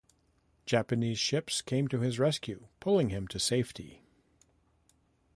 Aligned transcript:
Japanese 0.65 1.19
ships 1.19 1.61
came 1.61 1.87
to 1.87 1.99
his 1.99 2.17
rescue, 2.17 2.69
pulling 2.79 3.09
him 3.09 3.27
to 3.27 3.37
safety. 3.37 4.01